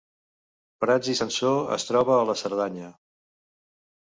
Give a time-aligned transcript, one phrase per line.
[0.83, 2.91] Prats i Sansor es troba a la Cerdanya